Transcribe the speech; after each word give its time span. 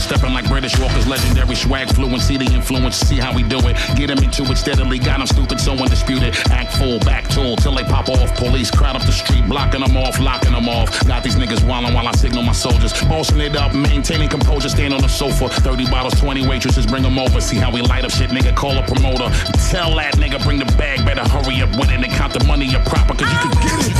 Stepping 0.00 0.32
like 0.32 0.48
British 0.48 0.78
Walker's 0.78 1.06
legendary 1.06 1.54
swag 1.54 1.88
fluency, 1.94 2.36
the 2.36 2.46
influence, 2.46 2.96
see 2.96 3.16
how 3.16 3.34
we 3.34 3.42
do 3.42 3.58
it. 3.68 3.76
Get 3.96 4.10
him 4.10 4.18
into 4.18 4.42
it 4.44 4.56
steadily, 4.56 4.98
got 4.98 5.20
him 5.20 5.26
stupid, 5.26 5.60
so 5.60 5.72
undisputed. 5.72 6.34
Act 6.50 6.72
full, 6.76 6.98
back 7.00 7.28
tool, 7.28 7.54
till 7.56 7.74
they 7.74 7.84
pop 7.84 8.08
off. 8.08 8.34
Police 8.36 8.70
crowd 8.70 8.96
up 8.96 9.02
the 9.02 9.12
street, 9.12 9.46
blocking 9.46 9.82
them 9.82 9.96
off, 9.96 10.18
locking 10.18 10.52
them 10.52 10.68
off. 10.68 10.88
Got 11.06 11.22
these 11.22 11.36
niggas 11.36 11.60
wildin' 11.60 11.94
while 11.94 12.08
I 12.08 12.12
signal 12.12 12.42
my 12.42 12.52
soldiers. 12.52 12.92
Bossing 13.04 13.40
it 13.40 13.54
up, 13.56 13.74
maintaining 13.74 14.28
composure, 14.28 14.70
stand 14.70 14.94
on 14.94 15.02
the 15.02 15.08
sofa. 15.08 15.48
30 15.48 15.90
bottles, 15.90 16.18
20 16.18 16.48
waitresses, 16.48 16.86
bring 16.86 17.02
them 17.02 17.18
over. 17.18 17.40
See 17.40 17.56
how 17.56 17.70
we 17.70 17.82
light 17.82 18.04
up 18.04 18.10
shit, 18.10 18.30
nigga, 18.30 18.56
call 18.56 18.76
a 18.78 18.82
promoter. 18.86 19.28
Tell 19.70 19.94
that 19.96 20.14
nigga, 20.16 20.42
bring 20.42 20.58
the 20.58 20.70
bag, 20.76 21.04
better 21.04 21.28
hurry 21.28 21.60
up 21.62 21.70
with 21.78 21.90
it 21.90 22.02
and 22.02 22.12
count 22.12 22.32
the 22.32 22.44
money 22.44 22.74
up 22.74 22.84
proper, 22.86 23.14
cause 23.14 23.30
you 23.30 23.38
can 23.38 23.50
get 23.62 23.78
it. 23.86 23.94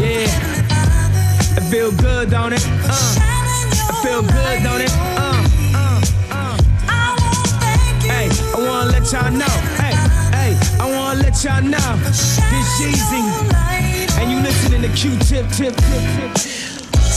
Yeah. 0.00 1.56
It 1.56 1.62
feel 1.70 1.92
good, 1.92 2.30
don't 2.30 2.52
it? 2.52 2.64
Uh. 2.84 3.53
It 3.88 3.96
feel 4.02 4.22
good, 4.22 4.62
don't 4.62 4.80
it? 4.80 4.90
Uh. 4.92 5.44
Uh. 5.74 6.02
Uh. 6.30 7.16
Hey, 8.02 8.28
I 8.54 8.58
wanna 8.58 8.90
let 8.90 9.10
y'all 9.12 9.30
know. 9.30 9.54
Hey, 9.76 9.94
hey, 10.36 10.52
I 10.80 10.86
wanna 10.96 11.20
let 11.20 11.42
y'all 11.44 11.62
know. 11.62 11.96
This 12.04 12.68
Jeezy. 12.78 13.22
And 14.18 14.30
you 14.30 14.40
listening 14.40 14.82
to 14.82 14.88
Q-Tip, 14.88 15.50
tip, 15.50 15.74
tip, 15.76 16.34
tip. 16.34 16.63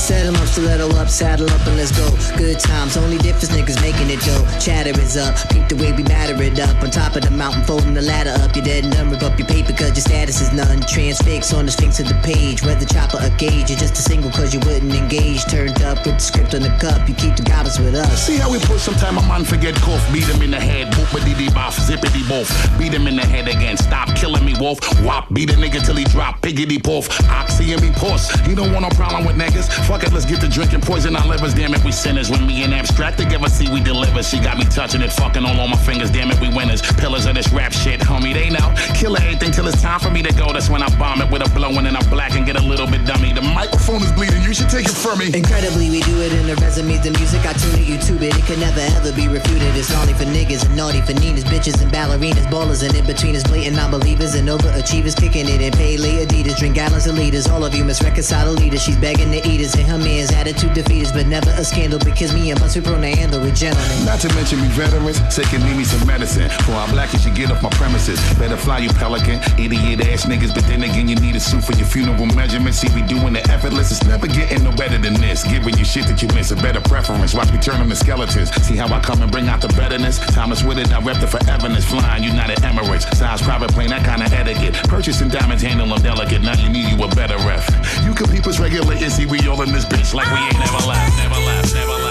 Set 0.08 0.26
'em 0.26 0.38
up, 0.38 0.48
stiletto 0.48 0.88
up, 0.96 1.10
saddle 1.10 1.50
up, 1.52 1.68
and 1.68 1.76
let's 1.76 1.92
go. 1.92 2.08
Good 2.38 2.62
times, 2.62 2.96
only 2.96 3.18
difference 3.18 3.50
niggas 3.50 3.82
making 3.82 4.10
it 4.10 4.24
dope. 4.24 4.48
Chatter 4.58 4.98
is 5.02 5.18
up, 5.18 5.36
peep 5.50 5.68
the 5.68 5.76
way 5.76 5.92
we 5.92 6.02
batter 6.02 6.42
it 6.42 6.58
up. 6.62 6.82
On 6.82 6.90
top 6.90 7.18
of 7.18 7.24
the 7.24 7.32
mountain, 7.32 7.62
folding 7.66 7.94
the 7.94 8.02
ladder 8.02 8.34
up. 8.40 8.56
You're 8.56 8.64
dead 8.64 8.86
and 8.86 9.12
rip 9.12 9.22
up 9.22 9.38
your 9.38 9.50
paper, 9.50 9.74
cause 9.74 10.00
your 10.00 10.08
status 10.08 10.40
is 10.40 10.54
none. 10.54 10.80
Transfix 10.88 11.52
on 11.52 11.66
the 11.66 11.74
sphinx 11.74 12.00
of 12.00 12.08
the 12.08 12.16
page. 12.24 12.64
Whether 12.64 12.86
chopper 12.86 13.18
or 13.18 13.30
gauge, 13.36 13.70
you're 13.70 13.78
just 13.78 14.00
a 14.00 14.02
single 14.02 14.32
cause 14.32 14.54
you 14.54 14.62
wouldn't 14.62 14.96
engage. 14.96 15.44
Turned 15.44 15.84
up 15.84 15.98
with 16.06 16.16
the 16.16 16.24
script 16.24 16.56
on 16.56 16.62
the 16.62 16.72
cup, 16.80 17.04
you 17.10 17.14
keep 17.14 17.36
the 17.36 17.44
goblins 17.44 17.78
with 17.78 17.96
us. 17.96 18.28
See 18.28 18.38
how 18.38 18.50
we 18.50 18.60
push 18.60 18.84
sometime 18.84 19.18
a 19.18 19.22
man 19.28 19.44
forget 19.44 19.76
cough. 19.76 20.02
Beat 20.14 20.24
him 20.24 20.42
in 20.42 20.52
the 20.52 20.62
head, 20.62 20.88
boopity 20.94 21.36
dee 21.38 21.50
boff, 21.50 21.76
zippity 21.84 22.24
boff. 22.32 22.48
Beat 22.80 22.94
him 22.94 23.08
in 23.08 23.18
the 23.18 23.26
head 23.26 23.50
again, 23.50 23.76
stop 23.76 24.16
killing 24.16 24.46
me, 24.46 24.56
wolf. 24.58 24.80
Wop, 25.04 25.28
beat 25.34 25.50
a 25.50 25.56
nigga 25.56 25.86
till 25.86 25.98
he 25.98 26.06
drop, 26.06 26.42
piggity 26.42 26.82
poof. 26.82 27.10
Oxy 27.30 27.74
and 27.74 27.82
me 27.82 27.92
puss. 27.92 28.32
He 28.48 28.56
don't 28.56 28.72
want 28.72 28.84
no 28.84 28.90
problem 28.96 29.26
with 29.26 29.36
niggas. 29.36 29.68
Fuck 29.86 29.97
it, 30.04 30.14
let's 30.14 30.26
get 30.26 30.42
to 30.42 30.50
drinking 30.50 30.82
poison 30.82 31.16
our 31.16 31.28
livers. 31.28 31.54
Damn 31.54 31.74
it, 31.74 31.84
we 31.84 31.92
sinners. 31.92 32.30
When 32.30 32.46
me 32.46 32.64
and 32.64 32.74
abstract 32.74 33.18
together, 33.18 33.50
see 33.50 33.70
we 33.72 33.82
deliver. 33.82 34.24
She 34.24 34.40
got 34.40 34.58
me 34.58 34.66
touching 34.66 35.02
it, 35.02 35.12
fucking 35.12 35.46
all 35.46 35.60
on 35.60 35.70
my 35.72 35.78
fingers. 35.78 36.12
Damn 36.12 36.32
it, 36.32 36.40
we 36.40 36.50
winners. 36.50 36.82
Pillars 36.82 37.26
of 37.26 37.36
this 37.36 37.52
rap 37.54 37.72
shit, 37.72 38.00
homie. 38.02 38.34
They 38.34 38.50
know. 38.50 38.74
Kill 38.94 39.18
everything 39.18 39.52
till 39.52 39.68
it's 39.68 39.82
time 39.82 40.00
for 40.00 40.10
me 40.10 40.22
to 40.24 40.34
go. 40.34 40.52
That's 40.54 40.70
when 40.70 40.84
I 40.84 40.90
bomb 40.98 41.22
it 41.22 41.32
with 41.32 41.46
a 41.46 41.50
blowing 41.54 41.86
and 41.86 41.96
I 41.98 42.10
black 42.10 42.34
and 42.34 42.46
get 42.46 42.56
a 42.56 42.64
little 42.64 42.88
bit 42.88 43.06
dummy. 43.06 43.34
The 43.34 43.42
microphone 43.42 44.02
is 44.04 44.12
bleeding. 44.12 44.42
You 44.44 44.54
should 44.54 44.70
take 44.70 44.86
it 44.86 44.98
from 44.98 45.20
me. 45.20 45.32
Incredibly, 45.34 45.90
we 45.90 46.02
do 46.02 46.22
it 46.22 46.34
in 46.34 46.48
the 46.48 46.56
resumes, 46.56 47.04
the 47.04 47.12
music. 47.12 47.46
I 47.46 47.54
tune 47.54 47.80
it, 47.80 47.88
YouTube 47.88 48.22
it. 48.22 48.36
It 48.36 48.46
can 48.46 48.60
never 48.60 48.82
ever 48.98 49.12
be 49.12 49.28
refuted. 49.28 49.76
It's 49.76 49.94
only 49.96 50.14
for 50.14 50.26
niggas 50.26 50.66
and 50.66 50.76
naughty 50.76 51.02
for 51.02 51.14
Ninas, 51.14 51.44
bitches 51.46 51.82
and 51.82 51.92
ballerinas, 51.92 52.46
ballers 52.52 52.84
and 52.84 52.96
in 52.96 53.06
between 53.06 53.36
us, 53.36 53.44
blatant 53.44 53.76
non-believers 53.76 54.36
and 54.36 54.48
overachievers, 54.50 55.16
kicking 55.16 55.48
it 55.48 55.62
in 55.62 55.72
Pele 55.74 56.26
Adidas, 56.26 56.58
drink 56.58 56.76
gallons 56.76 57.08
of 57.08 57.16
liters. 57.16 57.48
All 57.48 57.64
of 57.64 57.74
you 57.74 57.84
must 57.84 58.04
reconcile 58.04 58.54
the 58.54 58.60
leaders. 58.60 58.82
She's 58.84 58.98
begging 58.98 59.32
the 59.32 59.46
eaters 59.48 59.74
and 59.76 59.87
her 59.88 59.98
man's 59.98 60.32
attitude 60.32 60.74
defeat 60.74 61.06
us, 61.06 61.12
but 61.12 61.28
never 61.28 61.50
a 61.52 61.64
scandal 61.64 62.00
because 62.00 62.34
me 62.34 62.52
and 62.52 62.60
Busta 62.60 62.84
prone 62.84 63.02
to 63.02 63.08
handle 63.08 63.44
it, 63.44 63.56
gentlemen. 63.56 64.06
Not 64.06 64.20
to 64.22 64.30
mention 64.36 64.62
me 64.62 64.68
veterans, 64.70 65.18
sick 65.34 65.52
and 65.54 65.64
need 65.64 65.78
me 65.78 65.84
some 65.84 66.06
medicine. 66.06 66.50
For 66.68 66.74
our 66.74 66.88
black, 66.90 67.12
you 67.14 67.34
get 67.34 67.52
off 67.52 67.64
my 67.64 67.70
premises. 67.70 68.20
Better 68.38 68.58
fly, 68.58 68.80
you 68.80 68.90
pelican. 68.90 69.40
Idiot 69.58 70.02
ass 70.08 70.26
niggas, 70.26 70.54
but 70.54 70.66
then 70.68 70.84
again, 70.84 71.08
you 71.08 71.16
need 71.16 71.36
a 71.36 71.40
suit 71.40 71.64
for 71.64 71.74
your 71.74 71.88
funeral 71.88 72.26
measurements. 72.28 72.80
See, 72.80 72.94
we 72.94 73.02
doing 73.08 73.34
the 73.34 73.44
effortless. 73.50 73.92
It's 73.92 74.04
never 74.04 74.28
getting 74.28 74.64
no 74.64 74.72
better 74.72 74.98
than 74.98 75.14
this. 75.16 75.44
Giving 75.44 75.78
you 75.78 75.86
shit 75.86 76.06
that 76.08 76.22
you 76.22 76.28
miss, 76.36 76.52
a 76.52 76.56
better 76.56 76.82
preference. 76.82 77.34
Watch 77.34 77.52
me 77.52 77.60
turn 77.60 77.80
them 77.80 77.90
to 77.90 77.96
skeletons. 77.96 78.52
See 78.68 78.76
how 78.76 78.88
I 78.94 79.00
come 79.00 79.22
and 79.22 79.32
bring 79.32 79.48
out 79.48 79.62
the 79.62 79.70
betterness. 79.70 80.20
Thomas 80.20 80.64
with 80.64 80.78
it, 80.78 80.92
I 80.92 81.00
rep 81.02 81.20
the 81.20 81.28
foreverness. 81.28 81.86
Flying 81.86 82.24
United 82.24 82.58
Emirates. 82.60 83.08
Size 83.16 83.42
private 83.42 83.72
plane, 83.72 83.90
that 83.90 84.06
kind 84.06 84.22
of 84.22 84.34
etiquette. 84.34 84.76
Purchasing 84.90 85.30
diamonds, 85.30 85.64
handle 85.64 85.88
them 85.88 86.02
delicate. 86.02 86.42
Now 86.42 86.54
you 86.60 86.70
need 86.70 86.92
you 86.92 87.04
a 87.04 87.08
better 87.16 87.38
ref. 87.48 87.66
You 88.06 88.14
can 88.14 88.28
keep 88.28 88.46
us. 88.46 88.58
See, 88.58 89.26
we 89.26 89.40
all 89.48 89.62
in 89.62 89.72
this 89.78 89.86
bitch 89.86 90.14
like 90.16 90.26
we 90.32 90.40
ain't 90.40 90.58
never 90.58 90.88
left, 90.88 91.16
never 91.18 91.36
left, 91.36 91.74
never 91.76 91.92
left. 91.92 92.07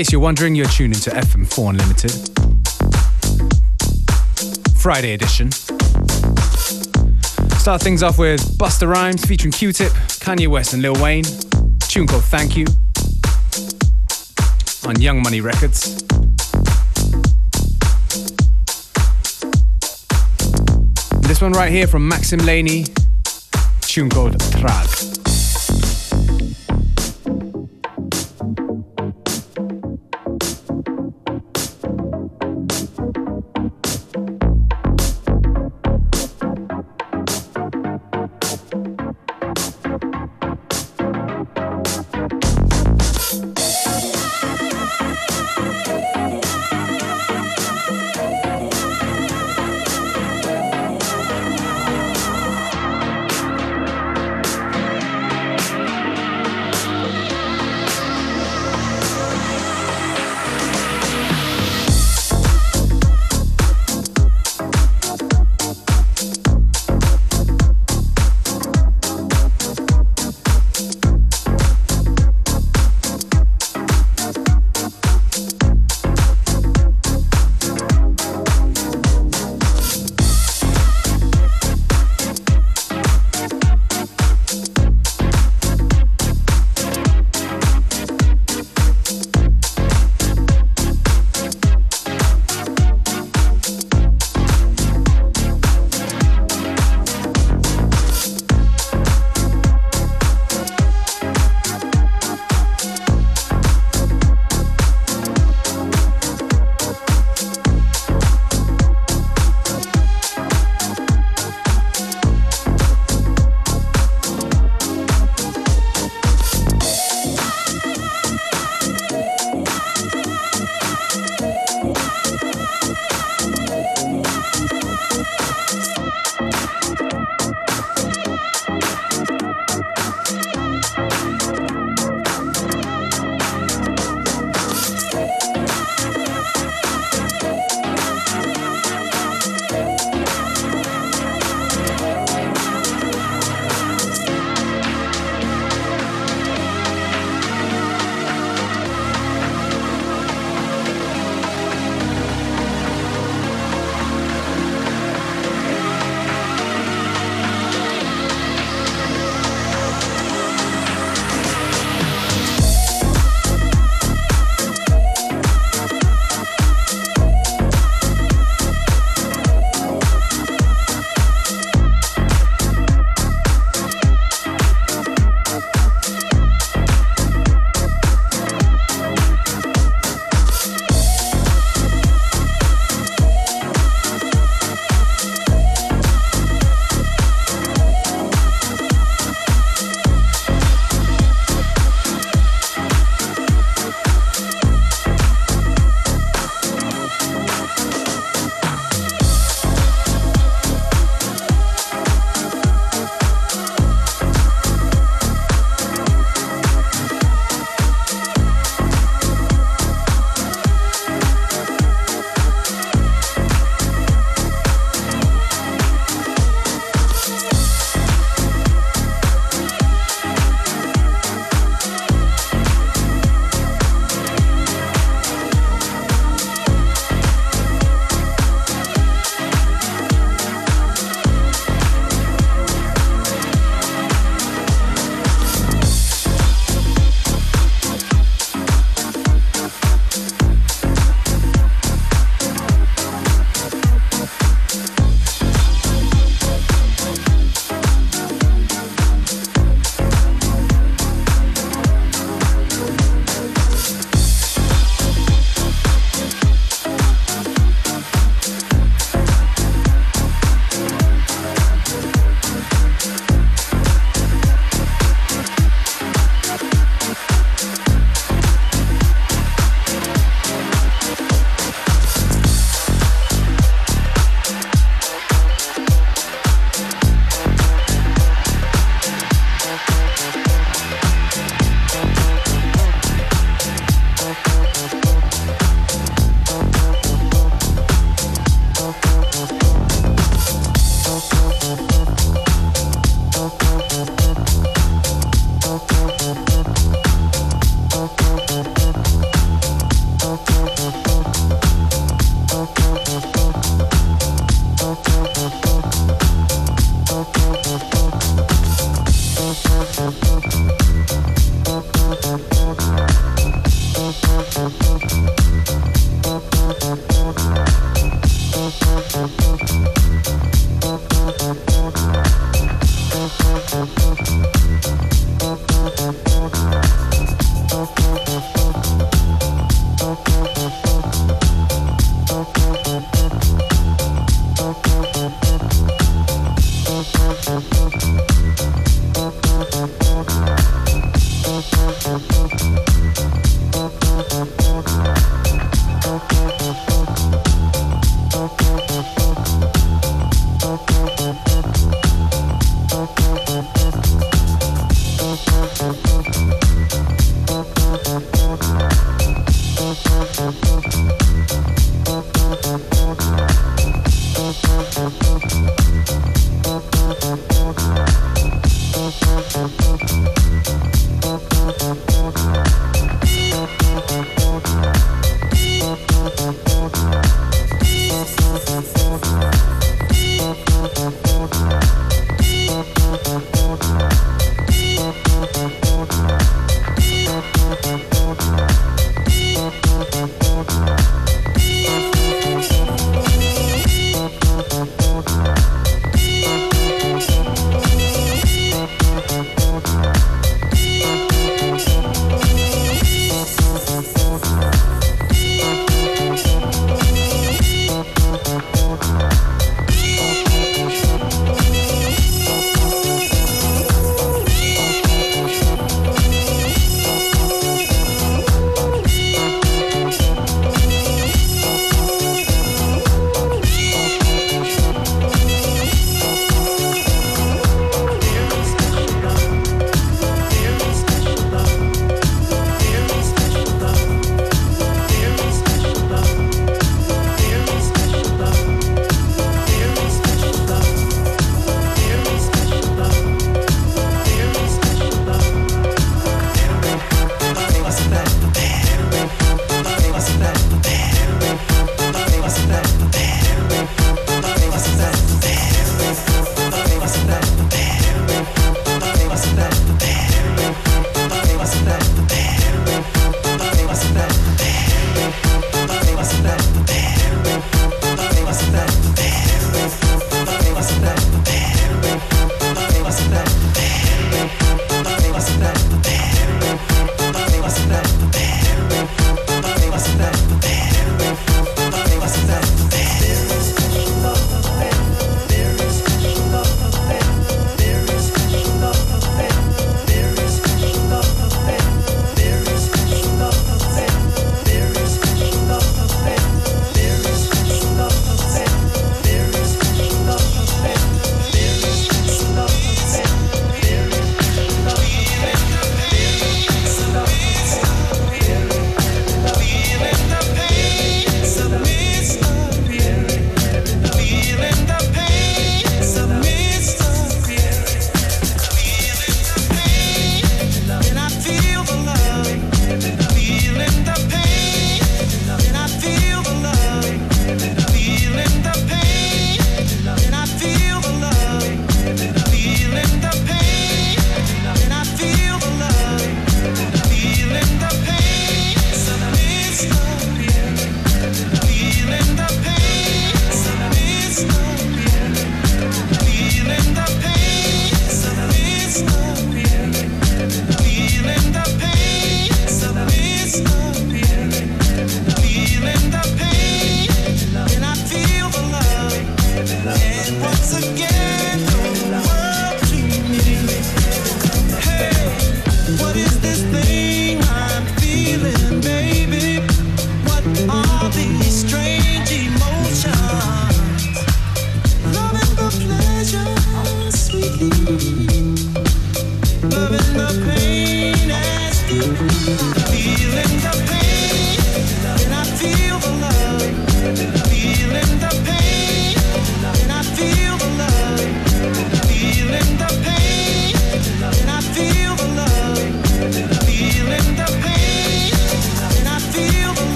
Case 0.00 0.12
you're 0.12 0.20
wondering, 0.22 0.54
you're 0.54 0.64
tuned 0.64 0.94
into 0.94 1.10
FM4 1.10 1.70
Unlimited. 1.70 2.10
Friday 4.78 5.12
edition. 5.12 5.52
Start 7.58 7.82
things 7.82 8.02
off 8.02 8.18
with 8.18 8.40
Busta 8.56 8.88
Rhymes 8.88 9.22
featuring 9.26 9.52
Q-Tip, 9.52 9.92
Kanye 10.22 10.48
West 10.48 10.72
and 10.72 10.80
Lil 10.80 10.94
Wayne. 11.02 11.24
Tune 11.80 12.06
called 12.06 12.24
Thank 12.24 12.56
You 12.56 12.64
on 14.88 14.98
Young 15.02 15.22
Money 15.22 15.42
Records. 15.42 16.02
This 21.28 21.42
one 21.42 21.52
right 21.52 21.70
here 21.70 21.86
from 21.86 22.08
Maxim 22.08 22.40
Laney, 22.46 22.86
tune 23.82 24.08
called 24.08 24.38
Trag. 24.38 25.19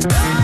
Coming 0.00 0.37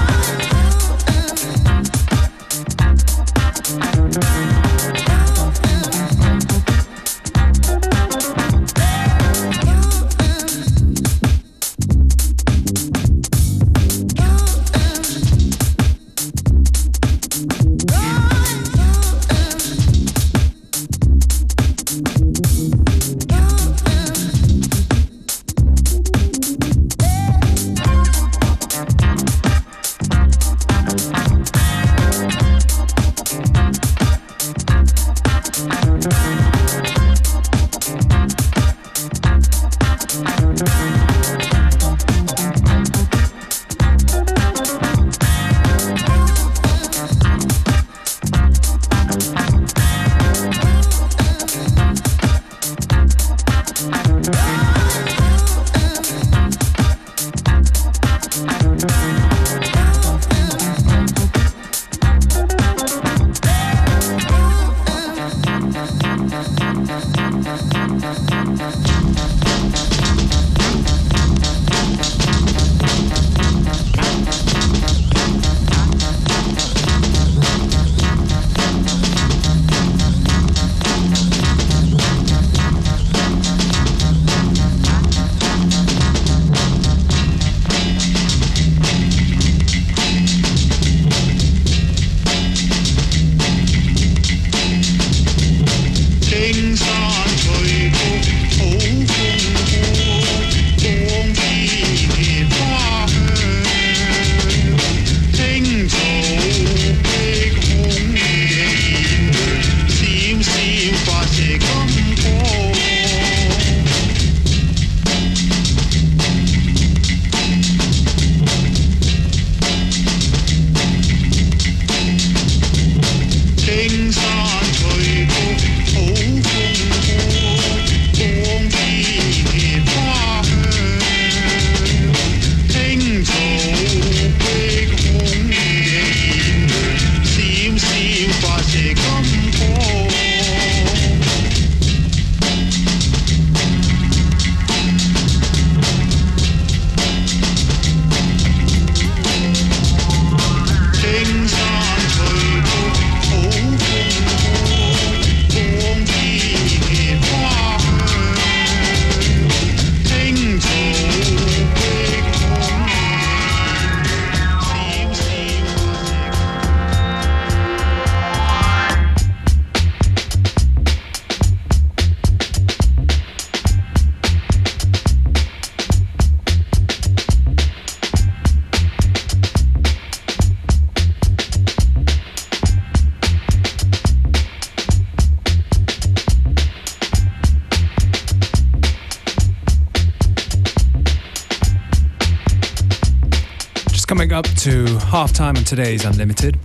halftime 195.44 195.58
on 195.58 195.64
today's 195.64 196.04
Unlimited. 196.04 196.58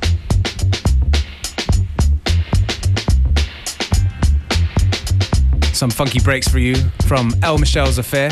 Some 5.74 5.90
funky 5.90 6.20
breaks 6.20 6.48
for 6.48 6.60
you 6.60 6.76
from 7.08 7.34
El 7.44 7.58
Michels 7.58 7.98
Affair, 7.98 8.30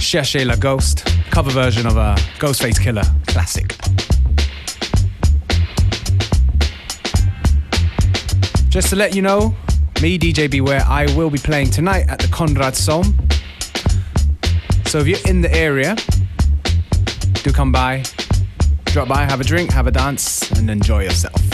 Cherchez 0.00 0.46
la 0.46 0.56
Ghost, 0.56 1.06
cover 1.30 1.50
version 1.50 1.86
of 1.86 1.96
a 1.96 2.14
Ghostface 2.38 2.78
Killah 2.78 3.06
classic. 3.26 3.74
Just 8.68 8.90
to 8.90 8.96
let 8.96 9.14
you 9.14 9.22
know, 9.22 9.54
me, 10.02 10.18
DJ 10.18 10.50
Beware, 10.50 10.82
I 10.86 11.06
will 11.16 11.30
be 11.30 11.38
playing 11.38 11.70
tonight 11.70 12.06
at 12.08 12.18
the 12.18 12.28
Conrad 12.28 12.74
Sohm. 12.74 13.16
So 14.86 14.98
if 14.98 15.06
you're 15.06 15.26
in 15.26 15.40
the 15.40 15.54
area, 15.54 15.96
do 17.42 17.52
come 17.52 17.72
by, 17.72 18.02
drop 18.94 19.08
by, 19.08 19.24
have 19.24 19.40
a 19.40 19.44
drink, 19.44 19.72
have 19.72 19.88
a 19.88 19.90
dance, 19.90 20.48
and 20.52 20.70
enjoy 20.70 21.02
yourself. 21.02 21.53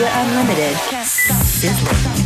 FM4 0.00 0.08
Unlimited. 0.08 2.19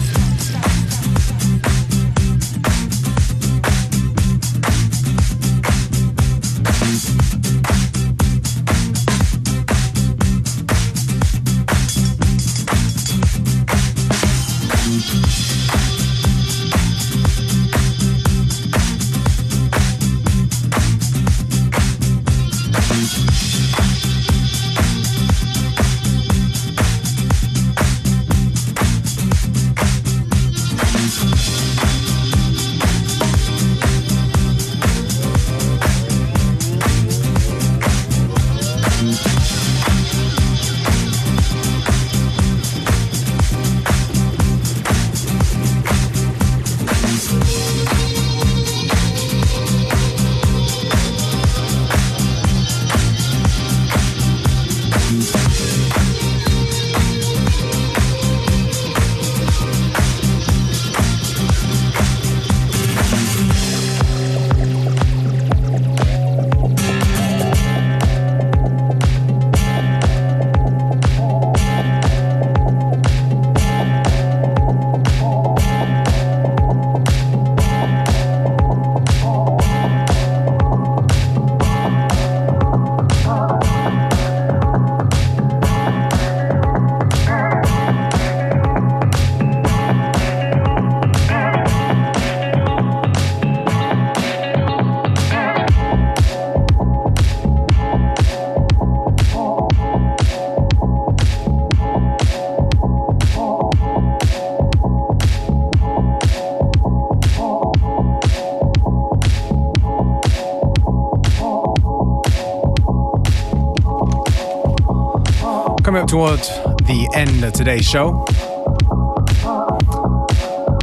Towards 116.14 116.46
the 116.86 117.10
end 117.16 117.42
of 117.42 117.52
today's 117.52 117.84
show. 117.84 118.24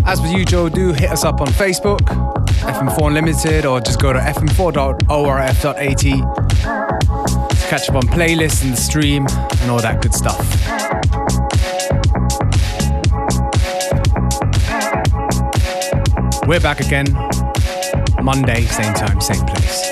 As 0.05 0.19
per 0.19 0.27
usual, 0.27 0.67
do 0.67 0.91
hit 0.91 1.09
us 1.09 1.23
up 1.23 1.39
on 1.39 1.47
Facebook, 1.47 2.01
FM4 2.59 3.07
Unlimited, 3.07 3.65
or 3.65 3.79
just 3.79 4.01
go 4.01 4.11
to 4.11 4.19
fm4.orf.at 4.19 5.97
to 5.99 7.67
catch 7.69 7.89
up 7.89 7.95
on 7.95 8.01
playlists 8.09 8.61
and 8.63 8.73
the 8.73 8.75
stream 8.75 9.25
and 9.61 9.71
all 9.71 9.79
that 9.79 10.01
good 10.01 10.13
stuff. 10.13 10.37
We're 16.45 16.59
back 16.59 16.81
again 16.81 17.07
Monday, 18.21 18.65
same 18.65 18.93
time, 18.95 19.21
same 19.21 19.45
place. 19.45 19.90